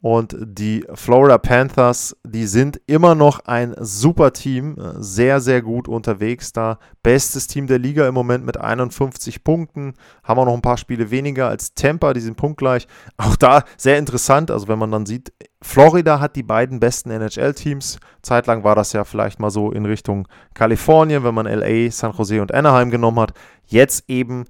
[0.00, 6.52] Und die Florida Panthers, die sind immer noch ein super Team, sehr, sehr gut unterwegs
[6.52, 6.78] da.
[7.02, 9.94] Bestes Team der Liga im Moment mit 51 Punkten.
[10.22, 12.86] Haben auch noch ein paar Spiele weniger als Tampa, die sind punktgleich.
[13.16, 17.98] Auch da sehr interessant, also wenn man dann sieht, Florida hat die beiden besten NHL-Teams.
[18.22, 22.40] Zeitlang war das ja vielleicht mal so in Richtung Kalifornien, wenn man LA, San Jose
[22.40, 23.32] und Anaheim genommen hat.
[23.66, 24.44] Jetzt eben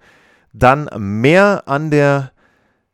[0.53, 2.33] dann mehr an der,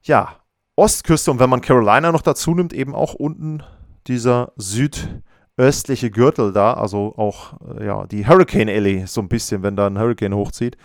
[0.03, 0.37] ja,
[0.77, 3.63] Ostküste und wenn man Carolina noch dazu nimmt, eben auch unten
[4.07, 9.77] dieser südöstliche Gürtel da, also auch äh, ja, die Hurricane Alley so ein bisschen, wenn
[9.77, 10.77] da ein Hurricane hochzieht.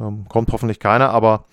[0.00, 1.44] Ähm, kommt hoffentlich keiner, aber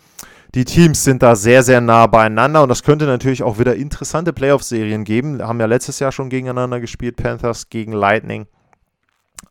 [0.56, 4.34] die Teams sind da sehr, sehr nah beieinander und das könnte natürlich auch wieder interessante
[4.34, 5.42] Playoff-Serien geben.
[5.42, 8.48] Haben ja letztes Jahr schon gegeneinander gespielt, Panthers gegen Lightning.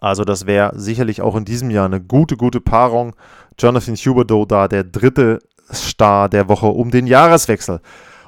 [0.01, 3.15] Also das wäre sicherlich auch in diesem Jahr eine gute, gute Paarung.
[3.59, 5.39] Jonathan Huberdeau da, der dritte
[5.73, 7.81] Star der Woche um den Jahreswechsel.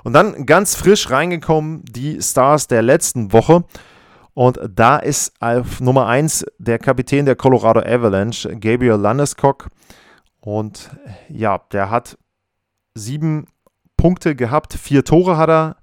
[0.08, 3.64] Und dann ganz frisch reingekommen die Stars der letzten Woche.
[4.32, 9.68] Und da ist auf Nummer 1 der Kapitän der Colorado Avalanche, Gabriel Landeskog.
[10.40, 10.88] Und
[11.28, 12.16] ja, der hat
[12.94, 13.48] sieben
[13.98, 15.76] Punkte gehabt, vier Tore hat er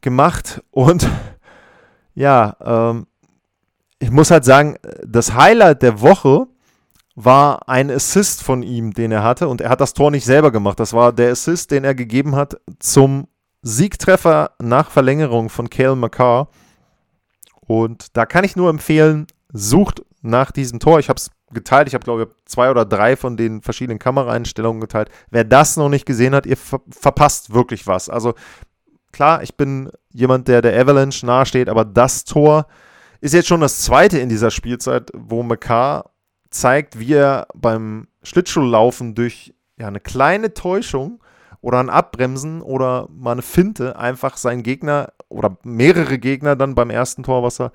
[0.00, 0.62] gemacht.
[0.70, 1.06] Und
[2.14, 3.06] ja, ähm,
[3.98, 6.46] ich muss halt sagen, das Highlight der Woche
[7.14, 9.48] war ein Assist von ihm, den er hatte.
[9.48, 10.80] Und er hat das Tor nicht selber gemacht.
[10.80, 13.28] Das war der Assist, den er gegeben hat zum
[13.66, 16.48] Siegtreffer nach Verlängerung von Cale McCarr.
[17.66, 21.00] Und da kann ich nur empfehlen, sucht nach diesem Tor.
[21.00, 21.88] Ich habe es geteilt.
[21.88, 25.10] Ich habe, glaube ich, zwei oder drei von den verschiedenen Kameraeinstellungen geteilt.
[25.30, 28.08] Wer das noch nicht gesehen hat, ihr ver verpasst wirklich was.
[28.08, 28.34] Also
[29.10, 32.68] klar, ich bin jemand, der der Avalanche nahesteht, aber das Tor
[33.20, 36.10] ist jetzt schon das zweite in dieser Spielzeit, wo McCarr
[36.50, 41.20] zeigt, wie er beim Schlittschuhlaufen durch ja, eine kleine Täuschung
[41.66, 46.90] oder ein Abbremsen oder mal eine Finte einfach seinen Gegner oder mehrere Gegner dann beim
[46.90, 47.72] ersten Tor, was er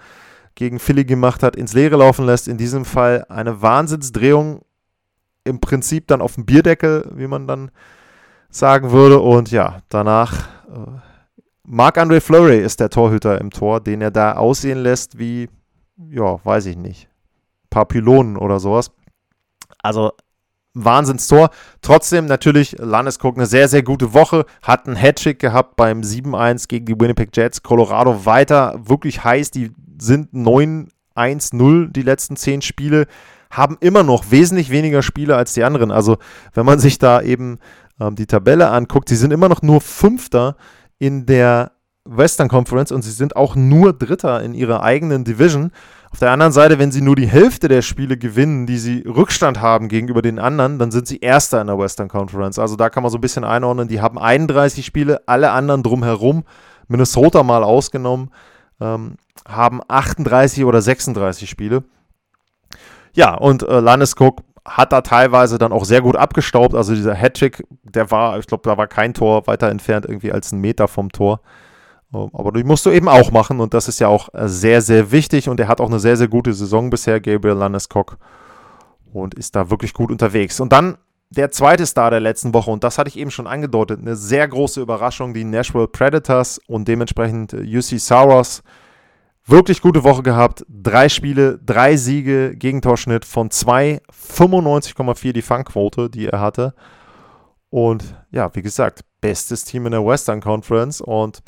[0.56, 2.47] gegen Philly gemacht hat, ins Leere laufen lässt.
[2.47, 4.62] In diesem Fall eine Wahnsinnsdrehung
[5.43, 7.69] im Prinzip dann auf dem Bierdeckel, wie man dann
[8.49, 9.19] sagen würde.
[9.19, 11.01] Und ja, danach äh,
[11.67, 15.49] Marc-André Fleury ist der Torhüter im Tor, den er da aussehen lässt wie,
[15.97, 17.10] ja, weiß ich nicht,
[17.65, 18.91] ein paar Pylonen oder sowas.
[19.84, 20.13] Also
[20.73, 21.49] Wahnsinnstor.
[21.81, 24.45] Trotzdem natürlich Landeskog eine sehr, sehr gute Woche.
[24.62, 27.63] Hat einen Hattrick gehabt beim 7-1 gegen die Winnipeg Jets.
[27.63, 29.51] Colorado weiter wirklich heiß.
[29.51, 33.07] Die sind 9-1-0 die letzten 10 Spiele.
[33.49, 35.91] Haben immer noch wesentlich weniger Spiele als die anderen.
[35.91, 36.17] Also
[36.53, 37.60] wenn man sich da eben
[37.99, 40.55] ähm, die Tabelle anguckt, sie sind immer noch nur Fünfter
[40.99, 41.71] in der
[42.05, 45.71] Western Conference und sie sind auch nur Dritter in ihrer eigenen Division.
[46.12, 49.62] Auf der anderen Seite, wenn sie nur die Hälfte der Spiele gewinnen, die sie Rückstand
[49.62, 52.60] haben gegenüber den anderen, dann sind sie Erster in der Western Conference.
[52.60, 53.88] Also da kann man so ein bisschen einordnen.
[53.88, 56.43] Die haben 31 Spiele, alle anderen drumherum,
[56.89, 58.30] Minnesota mal ausgenommen,
[58.82, 59.15] ähm,
[59.47, 61.84] haben 38 oder 36 Spiele.
[63.13, 66.76] Ja, und äh, Landeskog hat da teilweise dann auch sehr gut abgestaubt.
[66.76, 70.52] Also dieser Hattrick, der war, ich glaube, da war kein Tor weiter entfernt irgendwie als
[70.52, 71.39] ein Meter vom Tor.
[72.13, 74.82] Ähm, aber die musst du eben auch machen und das ist ja auch äh, sehr,
[74.82, 78.17] sehr wichtig und er hat auch eine sehr, sehr gute Saison bisher, Gabriel Landeskog,
[79.13, 80.60] und ist da wirklich gut unterwegs.
[80.60, 80.97] Und dann
[81.30, 84.47] der zweite Star der letzten Woche und das hatte ich eben schon angedeutet, eine sehr
[84.47, 88.63] große Überraschung, die Nashville Predators und dementsprechend äh, UC Saros.
[89.47, 96.28] Wirklich gute Woche gehabt, drei Spiele, drei Siege, Gegentorschnitt von 2, 95,4 die Fangquote, die
[96.28, 96.76] er hatte.
[97.71, 101.41] Und ja, wie gesagt, bestes Team in der Western Conference und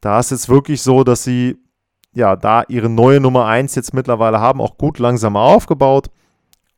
[0.00, 1.56] da ist es wirklich so, dass sie
[2.12, 6.10] ja da ihre neue Nummer 1 jetzt mittlerweile haben, auch gut langsam aufgebaut.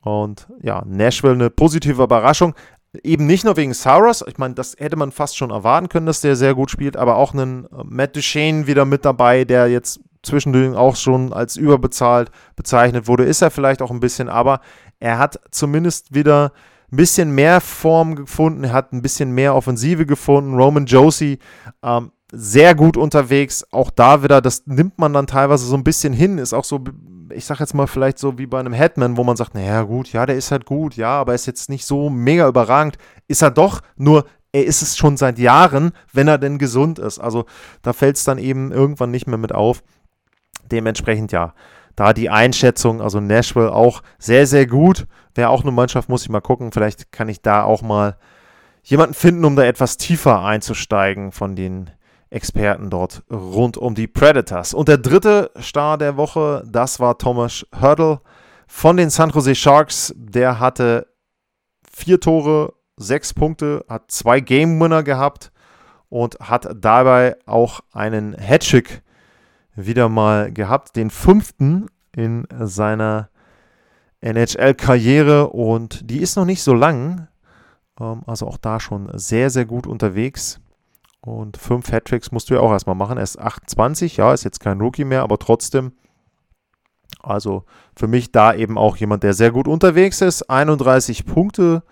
[0.01, 2.55] Und ja, Nashville eine positive Überraschung.
[3.03, 6.21] Eben nicht nur wegen Saros, ich meine, das hätte man fast schon erwarten können, dass
[6.21, 10.01] der sehr gut spielt, aber auch einen äh, Matt Duchesne wieder mit dabei, der jetzt
[10.23, 13.25] zwischendurch auch schon als überbezahlt bezeichnet wurde.
[13.25, 14.61] Ist er vielleicht auch ein bisschen, aber
[15.01, 16.53] er hat zumindest wieder
[16.93, 20.55] ein bisschen mehr Form gefunden, er hat ein bisschen mehr Offensive gefunden.
[20.55, 21.39] Roman Josie
[21.83, 23.65] ähm, sehr gut unterwegs.
[23.71, 26.83] Auch da wieder, das nimmt man dann teilweise so ein bisschen hin, ist auch so
[27.35, 30.13] ich sag jetzt mal vielleicht so wie bei einem Headman, wo man sagt, naja gut,
[30.13, 32.99] ja, der ist halt gut, ja, aber er ist jetzt nicht so mega überragend.
[33.27, 37.19] Ist er doch, nur er ist es schon seit Jahren, wenn er denn gesund ist.
[37.19, 37.47] Also
[37.81, 39.83] da fällt es dann eben irgendwann nicht mehr mit auf.
[40.71, 41.55] Dementsprechend ja,
[41.97, 45.07] da die Einschätzung, also Nashville auch sehr, sehr gut.
[45.35, 46.73] Wäre auch eine Mannschaft, muss ich mal gucken.
[46.73, 48.17] Vielleicht kann ich da auch mal
[48.83, 51.91] jemanden finden, um da etwas tiefer einzusteigen von den
[52.33, 54.75] Experten dort rund um die Predators.
[54.75, 58.21] Und der dritte Star der Woche, das war Thomas Hurdle
[58.67, 60.15] von den San Jose Sharks.
[60.17, 61.07] Der hatte
[61.91, 65.53] vier Tore, sechs Punkte, hat zwei Game Winner gehabt
[66.09, 69.03] und hat dabei auch einen Hattrick
[69.75, 73.31] wieder mal gehabt, den fünften in seiner
[74.21, 77.29] NHL-Karriere und die ist noch nicht so lang,
[78.01, 80.61] ähm, also auch da schon sehr, sehr gut unterwegs.
[81.25, 83.17] Und fünf Hattricks musst du ja auch erstmal machen.
[83.17, 85.93] Er ist 28, ja, ist jetzt kein Rookie mehr, aber trotzdem.
[87.23, 90.51] Also für mich da eben auch jemand, der sehr gut unterwegs ist.
[90.51, 91.85] 31 Punkte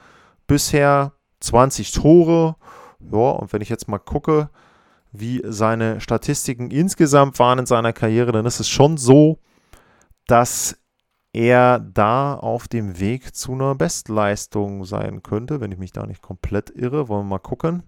[0.48, 2.56] bisher, 20 Tore.
[3.12, 4.50] Ja, und wenn ich jetzt mal gucke,
[5.12, 9.38] wie seine Statistiken insgesamt waren in seiner Karriere, dann ist es schon so,
[10.26, 10.76] dass
[11.32, 16.22] er da auf dem Weg zu einer Bestleistung sein könnte, wenn ich mich da nicht
[16.22, 17.08] komplett irre.
[17.08, 17.84] Wollen wir mal gucken.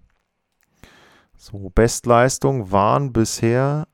[1.43, 3.89] So, Bestleistung waren bisher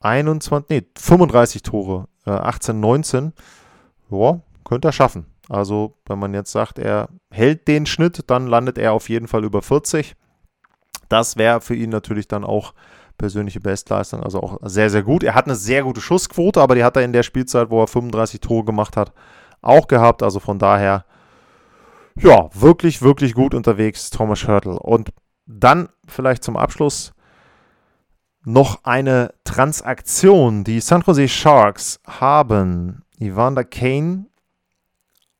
[0.00, 3.32] 21, nee, 35 Tore, äh, 18, 19.
[4.10, 5.26] Ja, könnte er schaffen.
[5.48, 9.44] Also, wenn man jetzt sagt, er hält den Schnitt, dann landet er auf jeden Fall
[9.44, 10.16] über 40.
[11.08, 12.74] Das wäre für ihn natürlich dann auch
[13.18, 15.22] persönliche Bestleistung, also auch sehr, sehr gut.
[15.22, 17.86] Er hat eine sehr gute Schussquote, aber die hat er in der Spielzeit, wo er
[17.86, 19.12] 35 Tore gemacht hat,
[19.62, 20.24] auch gehabt.
[20.24, 21.04] Also von daher,
[22.16, 24.76] ja, wirklich, wirklich gut unterwegs, Thomas Hörtel.
[24.76, 25.10] Und
[25.58, 27.12] dann vielleicht zum Abschluss
[28.44, 30.64] noch eine Transaktion.
[30.64, 34.26] Die San Jose Sharks haben Evander Kane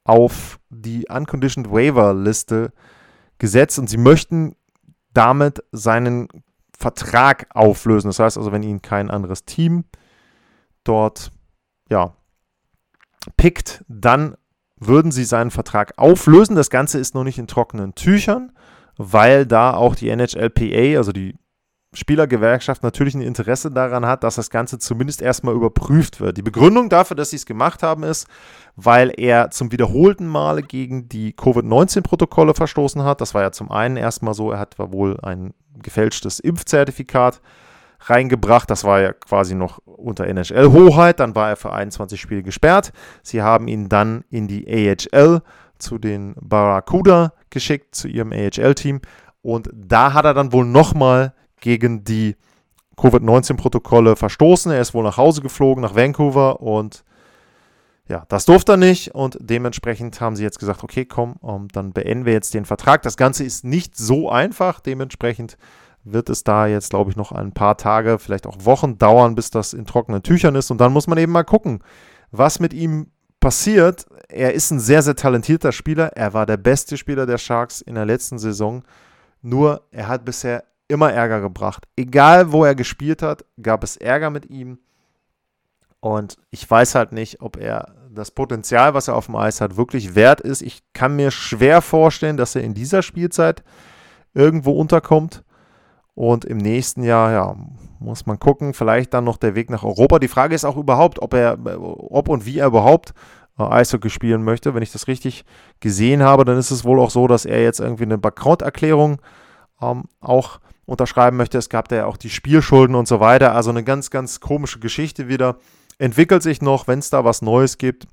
[0.04, 2.72] auf die Unconditioned Waiver Liste
[3.38, 4.56] gesetzt und sie möchten
[5.14, 6.28] damit seinen
[6.76, 8.08] Vertrag auflösen.
[8.08, 9.84] Das heißt also, wenn ihn kein anderes Team
[10.84, 11.30] dort
[11.88, 12.14] ja,
[13.36, 14.36] pickt, dann
[14.76, 16.56] würden sie seinen Vertrag auflösen.
[16.56, 18.52] Das Ganze ist noch nicht in trockenen Tüchern
[19.02, 21.34] weil da auch die NHLPA, also die
[21.94, 26.36] Spielergewerkschaft, natürlich ein Interesse daran hat, dass das Ganze zumindest erstmal überprüft wird.
[26.36, 28.28] Die Begründung dafür, dass sie es gemacht haben, ist,
[28.76, 33.22] weil er zum wiederholten Male gegen die Covid-19-Protokolle verstoßen hat.
[33.22, 37.40] Das war ja zum einen erstmal so, er hat wohl ein gefälschtes Impfzertifikat
[38.02, 38.70] reingebracht.
[38.70, 41.20] Das war ja quasi noch unter NHL-Hoheit.
[41.20, 42.92] Dann war er für 21 Spiele gesperrt.
[43.22, 45.40] Sie haben ihn dann in die AHL
[45.80, 49.00] zu den Barracuda geschickt, zu ihrem AHL-Team.
[49.42, 52.36] Und da hat er dann wohl nochmal gegen die
[52.96, 54.70] Covid-19-Protokolle verstoßen.
[54.70, 57.04] Er ist wohl nach Hause geflogen, nach Vancouver und
[58.08, 61.92] ja, das durfte er nicht und dementsprechend haben sie jetzt gesagt, okay, komm, um, dann
[61.92, 63.02] beenden wir jetzt den Vertrag.
[63.02, 65.56] Das Ganze ist nicht so einfach, dementsprechend
[66.02, 69.50] wird es da jetzt, glaube ich, noch ein paar Tage, vielleicht auch Wochen dauern, bis
[69.50, 71.84] das in trockenen Tüchern ist und dann muss man eben mal gucken,
[72.32, 74.06] was mit ihm passiert.
[74.28, 76.12] Er ist ein sehr, sehr talentierter Spieler.
[76.16, 78.84] Er war der beste Spieler der Sharks in der letzten Saison.
[79.42, 81.86] Nur er hat bisher immer Ärger gebracht.
[81.96, 84.78] Egal, wo er gespielt hat, gab es Ärger mit ihm.
[86.00, 89.76] Und ich weiß halt nicht, ob er das Potenzial, was er auf dem Eis hat,
[89.76, 90.62] wirklich wert ist.
[90.62, 93.62] Ich kann mir schwer vorstellen, dass er in dieser Spielzeit
[94.34, 95.44] irgendwo unterkommt.
[96.14, 97.56] Und im nächsten Jahr, ja,
[98.00, 98.74] muss man gucken.
[98.74, 100.18] Vielleicht dann noch der Weg nach Europa.
[100.18, 103.12] Die Frage ist auch überhaupt, ob er, ob und wie er überhaupt
[103.58, 104.74] äh, Eishockey spielen möchte.
[104.74, 105.44] Wenn ich das richtig
[105.80, 109.20] gesehen habe, dann ist es wohl auch so, dass er jetzt irgendwie eine Bankrotterklärung
[109.80, 111.58] ähm, auch unterschreiben möchte.
[111.58, 113.54] Es gab da ja auch die Spielschulden und so weiter.
[113.54, 115.56] Also eine ganz, ganz komische Geschichte wieder.
[115.98, 118.06] Entwickelt sich noch, wenn es da was Neues gibt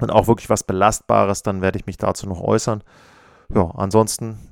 [0.00, 2.82] und auch wirklich was Belastbares, dann werde ich mich dazu noch äußern.
[3.52, 4.49] Ja, ansonsten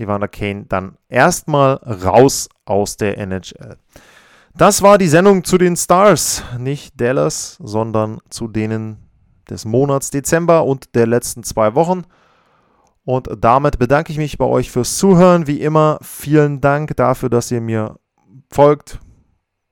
[0.00, 3.76] Evander Kane dann erstmal raus aus der NHL.
[4.56, 8.98] Das war die Sendung zu den Stars, nicht Dallas, sondern zu denen
[9.48, 12.02] des Monats Dezember und der letzten zwei Wochen.
[13.04, 15.46] Und damit bedanke ich mich bei euch fürs Zuhören.
[15.46, 17.98] Wie immer, vielen Dank dafür, dass ihr mir
[18.52, 19.00] folgt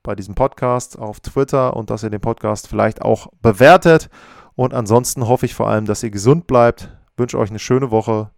[0.03, 4.09] bei diesem Podcast auf Twitter und dass ihr den Podcast vielleicht auch bewertet.
[4.55, 6.97] Und ansonsten hoffe ich vor allem, dass ihr gesund bleibt.
[7.15, 8.31] Wünsche euch eine schöne Woche.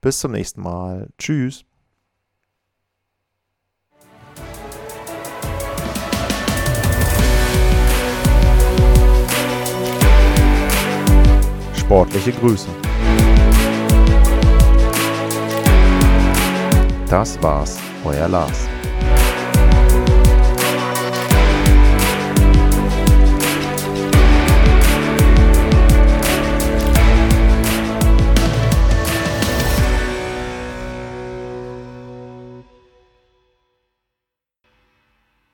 [0.00, 1.08] Bis zum nächsten Mal.
[1.18, 1.64] Tschüss.
[11.74, 12.68] Sportliche Grüße.
[17.08, 18.69] Das war's, euer Lars.